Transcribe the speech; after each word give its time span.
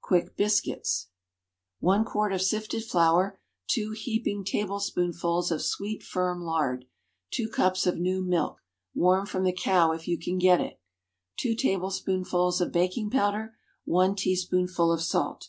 Quick 0.00 0.36
Biscuits. 0.36 1.08
One 1.80 2.04
quart 2.04 2.32
of 2.32 2.40
sifted 2.40 2.84
flour. 2.84 3.40
Two 3.66 3.90
heaping 3.90 4.44
tablespoonfuls 4.44 5.50
of 5.50 5.60
sweet, 5.60 6.04
firm 6.04 6.40
lard. 6.44 6.84
Two 7.32 7.48
cups 7.48 7.84
of 7.84 7.98
new 7.98 8.22
milk 8.22 8.60
(warm 8.94 9.26
from 9.26 9.42
the 9.42 9.52
cow 9.52 9.90
if 9.90 10.06
you 10.06 10.20
can 10.20 10.38
get 10.38 10.60
it.) 10.60 10.80
Two 11.36 11.56
tablespoonfuls 11.56 12.60
of 12.60 12.70
baking 12.70 13.10
powder. 13.10 13.56
One 13.84 14.14
teaspoonful 14.14 14.92
of 14.92 15.02
salt. 15.02 15.48